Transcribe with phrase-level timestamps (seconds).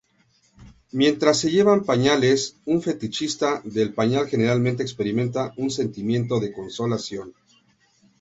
[0.93, 7.35] Mientras se llevan pañales, un fetichista del pañal generalmente experimenta un sentimiento de consolación.